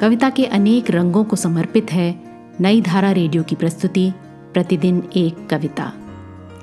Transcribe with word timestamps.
कविता 0.00 0.30
के 0.30 0.46
अनेक 0.46 0.90
रंगों 0.90 1.24
को 1.24 1.36
समर्पित 1.36 1.92
है 1.92 2.22
नई 2.60 2.80
धारा 2.82 3.12
रेडियो 3.12 3.42
की 3.42 3.54
प्रस्तुति, 3.54 4.12
प्रतिदिन 4.52 5.10
एक 5.16 5.48
कविता। 5.50 5.92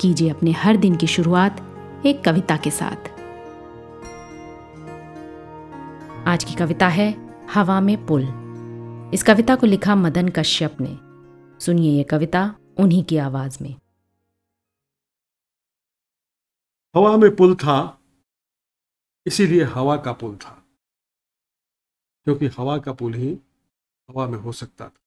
कीजिए 0.00 0.30
अपने 0.30 0.52
हर 0.52 0.76
दिन 0.76 0.96
की 0.96 1.06
शुरुआत 1.06 1.60
एक 2.06 2.24
कविता 2.24 2.56
के 2.56 2.70
साथ। 2.70 2.96
आज 6.28 6.44
की 6.44 6.54
कविता 6.54 6.88
है, 6.88 7.36
हवा 7.54 7.80
में 7.80 8.06
पुल। 8.06 8.22
इस 9.14 9.22
कविता 9.22 9.56
को 9.56 9.66
लिखा 9.66 9.94
मदन 9.94 10.28
कश्यप 10.28 10.76
ने। 10.80 10.98
सुनिए 11.64 11.98
यह 11.98 12.06
कविता 12.10 12.54
उन्हीं 12.78 13.04
की 13.04 13.16
आवाज़ 13.16 13.58
में। 13.62 13.74
हवा 16.96 17.16
में 17.16 17.36
पुल 17.36 17.54
था, 17.54 18.00
इसीलिए 19.26 19.64
हवा 19.64 19.96
का 19.96 20.12
पुल 20.12 20.36
था। 20.36 20.63
क्योंकि 22.26 22.46
हवा 22.58 22.78
का 22.78 22.92
पुल 22.92 23.14
ही 23.14 23.32
हवा 24.08 24.26
में 24.26 24.38
हो 24.38 24.52
सकता 24.52 24.88
था। 24.88 25.00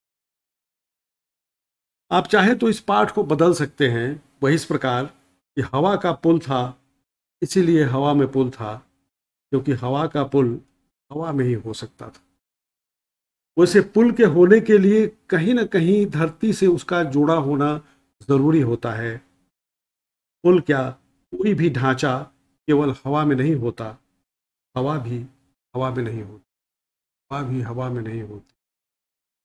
आप 2.10 2.26
चाहे 2.26 2.54
तो 2.54 2.68
इस 2.68 2.80
पाठ 2.80 3.10
को 3.10 3.24
बदल 3.24 3.54
सकते 3.54 3.88
हैं, 3.88 4.22
वही 4.42 4.54
इस 4.54 4.64
प्रकार 4.64 5.04
कि 5.04 5.62
हवा 5.72 5.94
का 5.96 6.12
पुल 6.14 6.38
था, 6.38 6.80
इसीलिए 7.42 7.84
हवा 7.84 8.14
में 8.14 8.30
पुल 8.32 8.50
था, 8.50 8.74
क्योंकि 9.52 9.72
हवा 9.72 10.06
का 10.06 10.24
पुल 10.24 10.60
हवा 11.10 11.32
में 11.32 11.44
ही 11.44 11.52
हो 11.52 11.72
सकता 11.72 12.08
था। 12.08 12.20
वैसे 13.56 13.80
पुल 13.80 14.12
के 14.12 14.24
होने 14.24 14.60
के 14.60 14.78
लिए 14.78 15.06
कहीं 15.30 15.54
ना 15.54 15.64
कहीं 15.64 16.06
धरती 16.06 16.52
से 16.52 16.66
उसका 16.66 17.02
जुड़ा 17.04 17.34
होना 17.34 17.76
ज़रूरी 18.28 18.60
होता 18.60 18.92
है। 18.92 19.16
पुल 20.44 20.60
क्या 20.60 20.88
कोई 21.32 21.54
भी 21.54 21.70
ढांचा 21.70 22.18
केवल 22.68 22.94
हवा 23.06 23.24
में 23.24 23.36
नहीं 23.36 23.54
होता, 23.54 23.96
हवा 24.74 24.98
भी 24.98 25.18
हवा 25.74 25.90
में 25.90 26.02
नहीं 26.04 26.22
होती। 26.22 26.47
हवा 27.32 27.42
भी 27.42 27.60
हवा 27.60 27.88
में 27.88 28.02
नहीं 28.02 28.22
होती। 28.22 28.54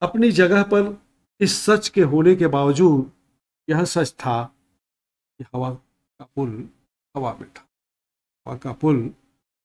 अपनी 0.01 0.31
जगह 0.31 0.63
पर 0.63 1.01
इस 1.39 1.65
सच 1.65 1.89
के 1.89 2.01
होने 2.01 2.35
के 2.35 2.47
बावजूद 2.47 3.11
यह 3.69 3.83
सच 3.85 4.11
था 4.11 4.43
कि 5.37 5.45
हवा 5.55 5.73
का 6.19 6.25
पुल 6.35 6.69
हवा 7.17 7.37
में 7.41 7.49
था। 7.49 7.67
हवा 8.47 8.57
का 8.57 8.73
पुल 8.73 9.13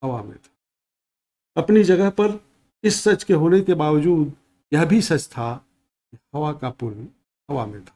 हवा 0.05 0.23
में 0.23 0.39
था। 0.39 1.63
अपनी 1.63 1.85
जगह 1.85 2.11
पर 2.11 2.45
इस 2.85 3.03
सच 3.03 3.25
के 3.25 3.35
होने 3.35 3.61
के 3.61 3.75
बावजूद 3.75 4.33
यह 4.73 4.85
भी 4.85 5.03
सच 5.03 5.29
था 5.29 5.57
कि 6.11 6.19
हवा 6.35 6.53
का 6.53 6.71
पुल 6.71 7.09
हवा 7.51 7.67
में 7.67 7.85
था। 7.85 7.95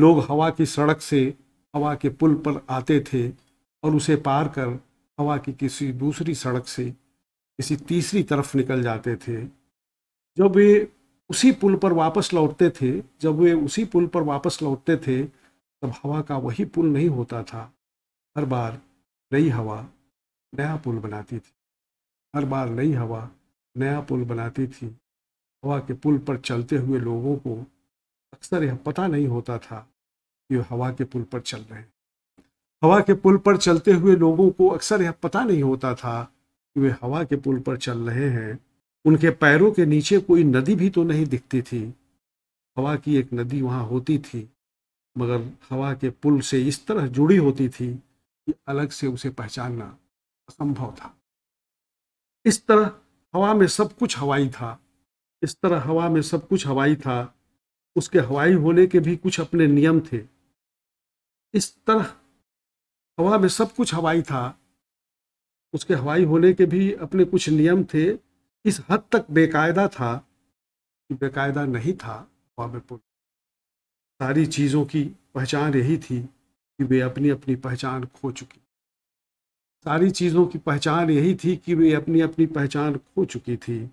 लोग 0.00 0.18
हवा 0.18 0.50
की 0.50 0.66
सड़क 0.66 1.00
से 1.00 1.34
हवा 1.76 1.94
के 1.94 2.08
पुल 2.08 2.34
पर 2.34 2.66
आते 2.70 3.00
थे 3.00 3.28
और 3.82 3.94
उसे 3.94 4.16
पार 4.16 4.48
कर 4.48 4.80
हवा 5.20 5.38
की 5.38 5.52
किसी 5.52 5.92
दूसरी 5.92 6.34
सड़क 6.34 6.66
से 6.66 6.94
किसी 7.58 7.76
तीसरी 7.76 8.22
तरफ़ 8.22 8.56
निकल 8.56 8.82
जाते 8.82 9.16
थे। 9.16 9.44
जब 10.36 10.56
वे 10.56 10.92
उसी 11.30 11.52
पुल 11.52 11.76
पर 11.76 11.92
वापस 11.92 12.34
लौटते 12.34 12.70
थे, 12.70 13.02
जब 13.20 13.34
वे 13.34 13.52
उसी 13.52 13.84
पुल 13.84 14.06
पर 14.06 14.22
वापस 14.22 14.62
लौटते 14.62 14.96
थे, 14.96 15.24
तब 15.82 15.92
हवा 16.04 16.22
का 16.22 16.36
वही 16.36 16.64
पुल 16.64 16.86
नहीं 16.86 17.08
होता 17.08 17.42
था। 17.42 17.72
हर 18.38 18.44
बार 18.44 18.80
नई 19.32 19.48
हवा 19.48 19.88
नया 20.54 20.76
पुल 20.76 20.98
बनाती 20.98 21.38
थी। 21.38 21.52
हर 22.36 22.44
बार 22.44 22.68
नई 22.68 22.92
हवा 22.92 23.30
नया 23.76 24.00
पुल 24.00 24.24
बनाती 24.24 24.66
थी। 24.66 24.86
हवा 25.64 25.78
के 25.78 25.94
पुल 25.94 26.18
पर 26.18 26.36
चलते 26.36 26.76
हुए 26.76 26.98
लोगों 26.98 27.36
को 27.36 27.66
अक्सर 28.32 28.64
यह 28.64 28.76
पता 28.76 29.06
नहीं 29.06 29.26
होता 29.26 29.58
था 29.58 29.88
कि 30.48 30.56
वे 30.56 30.64
हवा 30.70 30.92
के 30.92 31.04
पुल 31.04 31.22
पर 31.22 31.40
चल 31.40 31.58
रहे 31.58 31.78
हैं। 31.78 31.92
हवा 32.84 33.00
के 33.00 33.14
पुल 33.14 33.36
पर 33.36 33.56
चलते 33.56 33.92
हुए 33.92 34.16
लोगों 34.16 34.50
को 34.50 34.68
अक्सर 34.68 35.02
यह 35.02 35.12
पता 35.12 35.44
नहीं 35.44 35.62
होता 35.62 35.94
था 35.94 36.32
कि 36.78 36.82
वे 36.82 36.94
हवा 37.02 37.24
के 37.24 37.36
पुल 37.36 37.58
पर 37.60 37.76
चल 37.76 37.98
रहे 37.98 38.28
हैं। 38.30 38.58
उनके 39.04 39.30
पैरों 39.30 39.70
के 39.72 39.86
नीचे 39.86 40.18
कोई 40.18 40.44
नदी 40.44 40.74
भी 40.74 40.90
तो 40.90 41.04
नहीं 41.04 41.26
दिखती 41.26 41.62
थी। 41.62 41.94
हवा 42.76 42.96
की 42.96 43.16
एक 43.16 43.32
नदी 43.32 43.62
वहाँ 43.62 43.84
होती 43.84 44.18
थी, 44.18 44.50
मगर 45.18 45.50
हवा 45.70 45.92
के 45.94 46.10
पुल 46.10 46.40
से 46.40 46.62
इस 46.62 46.86
तरह 46.86 47.06
जुड़ी 47.06 47.36
होती 47.36 47.68
थी 47.68 47.94
कि 48.46 48.54
अलग 48.66 48.90
से 48.90 49.06
उसे 49.06 49.30
पहचानना 49.30 49.98
असंभव 50.48 50.94
था। 50.94 51.14
इस 52.44 52.66
तरह 52.66 52.92
हवा 53.34 53.54
में 53.54 53.66
सब 53.66 53.96
कुछ 53.96 54.18
हवाई 54.18 54.48
था। 54.48 54.78
इस 55.42 55.56
तरह 55.60 55.80
हवा 55.80 56.08
में 56.08 56.22
सब 56.22 56.48
कुछ 56.48 56.66
हवाई 56.66 56.96
था। 56.96 57.34
उसके 57.96 58.18
हवाई 58.18 58.52
होने 58.52 58.86
के 58.86 59.00
भी 59.00 59.16
कुछ 59.16 59.40
अपने 59.40 59.66
नियम 59.66 60.00
थे। 60.00 60.20
इस 61.54 61.74
तरह 61.86 62.14
हवा 63.18 63.38
में 63.38 63.48
सब 63.48 63.74
कुछ 63.74 63.94
हवाई 63.94 64.22
था। 64.22 64.58
उसके 65.74 65.94
हवाई 65.94 66.24
होने 66.24 66.52
के 66.52 66.66
भी 66.66 66.92
अपने 66.92 67.24
कुछ 67.24 67.48
नियम 67.48 67.84
थे। 67.84 68.18
इस 68.64 68.80
हद 68.90 69.02
तक 69.12 69.26
बेकायदा 69.30 69.88
था 69.88 70.16
कि 71.10 71.14
बेकायदा 71.14 71.64
नहीं 71.64 71.92
था 71.92 72.30
हवा 72.58 72.72
में 72.72 72.80
पुल। 72.80 72.98
सारी 74.20 74.46
चीज़ों 74.46 74.84
की 74.84 75.04
पहचान 75.34 75.74
यही 75.74 75.98
थी 75.98 76.22
कि 76.22 76.84
वे 76.84 77.00
अपनी 77.00 77.28
अपनी 77.28 77.56
पहचान 77.56 78.04
खो 78.04 78.32
चुकी। 78.32 78.60
सारी 79.84 80.10
चीज़ों 80.10 80.46
की 80.46 80.58
पहचान 80.58 81.10
यही 81.10 81.34
थी 81.34 81.56
कि 81.56 81.74
वे 81.74 81.92
अपनी 81.92 82.20
अपनी 82.20 82.46
पहचान 82.46 82.96
खो 82.96 83.24
चुकी 83.24 83.56
थी। 83.56 83.90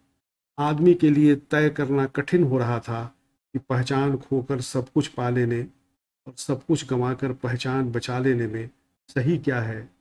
आदमी 0.59 0.93
के 0.93 1.09
लिए 1.09 1.35
तय 1.35 1.69
करना 1.69 2.05
कठिन 2.05 2.43
हो 2.43 2.57
रहा 2.57 2.79
था 2.79 3.15
कि 3.53 3.59
पहचान 3.59 4.17
खोकर 4.17 4.61
सब 4.61 4.89
कुछ 4.89 5.07
पा 5.07 5.29
लेने 5.29 5.61
और 6.27 6.33
सब 6.37 6.65
कुछ 6.65 6.89
गंवाकर 6.89 7.33
पहचान 7.33 7.91
बचा 7.91 8.19
लेने 8.19 8.47
में 8.47 8.69
सही 9.07 9.37
क्या 9.37 9.61
है। 9.61 9.94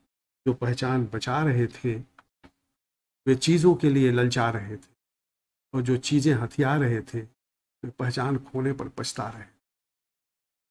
जो 0.47 0.55
पहचान 0.55 1.06
बचा 1.15 1.43
रहे 1.43 1.66
थे, 1.66 1.94
वे 3.27 3.34
चीज़ों 3.34 3.75
के 3.75 3.91
लिए 3.91 4.10
ललचा 4.10 4.50
रहे 4.50 4.77
थे 4.77 4.94
और 5.75 5.82
जो 5.82 5.97
चीज़ें 5.97 6.34
हथिया 6.34 6.77
रहे 6.77 7.00
थे, 7.00 7.21
वे 7.84 7.91
पहचान 7.91 8.38
खोने 8.38 8.72
पर 8.72 8.88
पछता 8.88 9.28
रहे। 9.28 9.44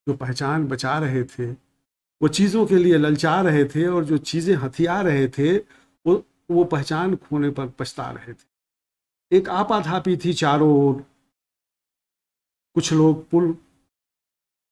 जो 0.08 0.14
पहचान 0.14 0.68
बचा 0.68 1.00
रहे 1.00 1.24
थे, 1.24 1.52
वो 2.22 2.28
चीज़ों 2.28 2.66
के 2.66 2.78
लिए 2.78 2.98
ललचा 2.98 3.42
रहे 3.42 3.66
थे 3.66 3.88
और 3.88 4.06
जो 4.06 4.18
चीज़ें 4.18 4.56
हथिया 4.56 5.02
रहे 5.02 5.28
थे, 5.28 5.58
वो 6.06 6.26
वो 6.52 6.64
पहचान 6.64 7.16
खोने 7.16 7.50
पर 7.50 7.70
पछता 7.70 8.12
रहे 8.12 8.34
थे। 8.34 8.54
एक 9.32 9.50
आपाधापी 9.50 10.18
थी 10.18 10.34
चारों 10.34 10.72
ओर। 10.74 11.02
कुछ 12.76 12.94
लोग 12.94 13.30
पुल 13.30 13.54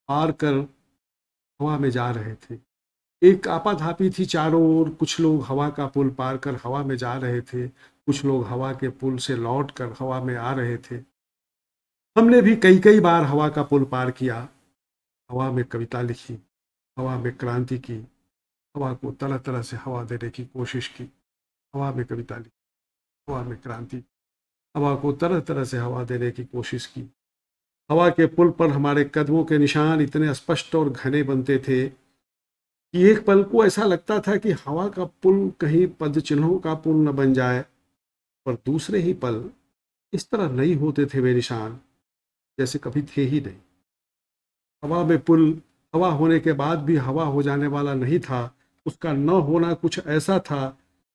पार 0.07 0.31
कर 0.31 0.53
हवा 1.61 1.77
में 1.77 1.89
जा 1.89 2.11
रहे 2.11 2.35
थे। 2.35 2.70
एक 3.23 3.47
आपाधापी 3.47 4.09
थी 4.09 4.25
चारों 4.25 4.79
ओर, 4.79 4.89
कुछ 4.89 5.19
लोग 5.19 5.43
हवा 5.43 5.69
का 5.69 5.87
पुल 5.87 6.09
पार 6.09 6.37
कर 6.37 6.55
हवा 6.55 6.83
में 6.83 6.95
जा 6.97 7.13
रहे 7.13 7.41
थे, 7.41 7.67
कुछ 7.67 8.25
लोग 8.25 8.45
हवा 8.45 8.73
के 8.73 8.89
पुल 8.89 9.17
से 9.17 9.35
लौट 9.35 9.71
कर 9.71 9.93
हवा 9.99 10.23
में 10.23 10.35
आ 10.35 10.53
रहे 10.53 10.77
थे। 10.77 10.95
हमने 12.17 12.41
भी 12.41 12.55
कई 12.55 12.79
कई 12.79 12.99
बार 12.99 13.23
हवा 13.23 13.49
का 13.49 13.63
पुल 13.63 13.83
पार 13.83 14.11
किया। 14.11 14.47
हवा 15.31 15.51
में 15.51 15.65
कविता 15.65 16.01
लिखी, 16.01 16.37
हवा 16.97 17.17
में 17.19 17.37
क्रांति 17.37 17.77
की, 17.77 17.97
हवा 18.75 18.93
को 18.93 19.11
तरह 19.11 19.37
तरह 19.37 19.61
से 19.61 19.77
हवा 19.77 20.03
देने 20.03 20.29
की 20.29 20.45
कोशिश 20.45 20.87
की। 20.87 21.03
हवा 21.75 21.91
में 21.91 22.05
कविता 22.05 22.37
लिखी, 22.37 22.51
हवा 23.29 23.43
में 23.43 23.57
क्रांति 23.61 24.03
हवा 24.75 24.95
को 24.95 25.11
तरह 25.11 25.39
तरह 25.39 25.63
से 25.63 25.77
हवा 25.77 26.03
देने 26.03 26.31
की 26.31 26.43
कोशिश 26.45 26.85
की। 26.85 27.01
हवा 27.89 28.09
के 28.09 28.25
पुल 28.25 28.49
पर 28.49 28.69
हमारे 28.69 29.11
कदमों 29.15 29.43
के 29.43 29.57
निशान 29.57 30.01
इतने 30.01 30.33
स्पष्ट 30.33 30.75
और 30.75 30.89
घने 30.89 31.23
बनते 31.23 31.57
थे 31.59 32.00
कि 32.93 33.03
एक 33.03 33.25
पल 33.25 33.43
को 33.43 33.65
ऐसा 33.65 33.83
लगता 33.83 34.19
था 34.19 34.35
कि 34.35 34.51
हवा 34.51 34.87
का 34.87 35.05
पुल 35.23 35.51
कहीं 35.59 35.87
पद 35.87 36.19
चिन्हों 36.19 36.57
का 36.59 36.73
पुल 36.73 36.95
न 36.95 37.11
बन 37.11 37.33
जाए, 37.33 37.61
पर 38.45 38.53
दूसरे 38.65 38.99
ही 38.99 39.13
पल 39.13 39.43
इस 40.13 40.29
तरह 40.29 40.49
नहीं 40.51 40.75
होते 40.75 41.05
थे 41.05 41.19
वे 41.19 41.33
निशान, 41.33 41.79
जैसे 42.59 42.79
कभी 42.79 43.01
थे 43.01 43.21
ही 43.21 43.41
नहीं। 43.41 43.55
हवा 44.83 45.03
में 45.05 45.19
पुल, 45.19 45.61
हवा 45.95 46.09
होने 46.11 46.39
के 46.39 46.53
बाद 46.53 46.79
भी 46.79 46.95
हवा 46.95 47.23
हो 47.23 47.43
जाने 47.43 47.67
वाला 47.67 47.93
नहीं 47.93 48.19
था। 48.19 48.55
उसका 48.85 49.13
न 49.13 49.29
होना 49.29 49.73
कुछ 49.73 49.99
ऐसा 50.07 50.39
था 50.39 50.67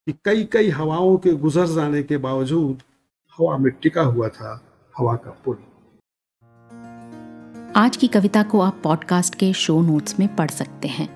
कि 0.06 0.14
कई 0.24 0.44
कई 0.44 0.70
हवाओं 0.70 1.16
के 1.16 1.32
गुजर 1.32 1.66
जाने 1.66 2.02
के 2.02 2.16
बावजूद 2.16 2.82
हवा 3.38 3.56
में 3.58 3.72
टिका 3.72 4.02
हुआ 4.02 4.28
था 4.28 4.60
हवा 4.98 5.16
का 5.16 5.30
पुल। 5.44 5.58
आज 7.76 7.96
की 7.96 8.08
कविता 8.08 8.42
को 8.42 8.60
आप 8.60 8.80
पॉडकास्ट 8.84 9.34
के 9.34 9.52
शो 9.52 9.80
नोट्स 9.82 10.18
में 10.20 10.36
पढ़ 10.36 10.50
सकते 10.50 10.88
हैं। 10.88 11.15